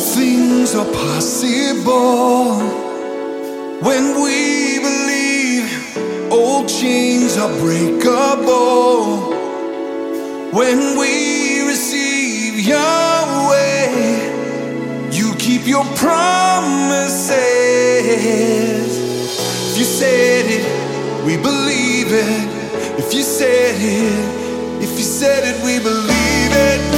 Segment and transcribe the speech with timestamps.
[0.00, 2.58] things are possible
[3.80, 9.34] when we believe old chains are breakable.
[10.52, 17.38] When we receive your way, you keep your promises.
[19.70, 22.98] If you said it, we believe it.
[22.98, 26.97] If you said it, if you said it, we believe it.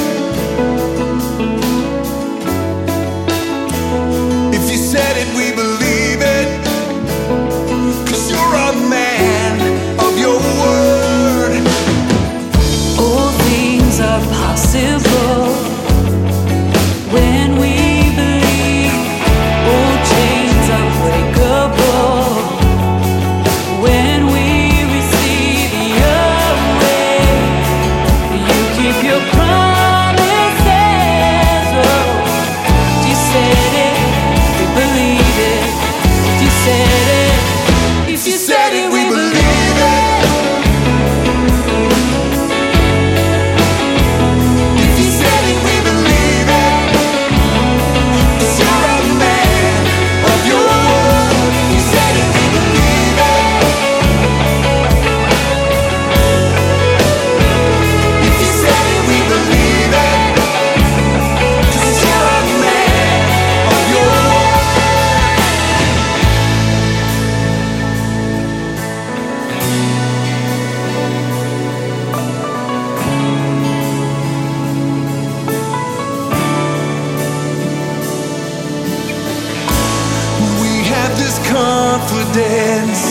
[81.50, 83.03] Confidence.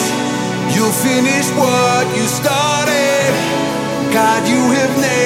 [0.73, 3.31] You'll finish what you started.
[4.13, 5.18] God, you have never.